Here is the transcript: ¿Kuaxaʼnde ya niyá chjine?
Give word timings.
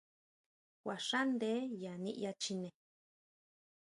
¿Kuaxaʼnde 0.81 1.51
ya 1.81 1.93
niyá 2.03 2.31
chjine? 2.41 2.69